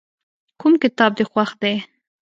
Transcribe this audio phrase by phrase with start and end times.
[0.59, 1.75] کوم کتاب دې خوښ دی؟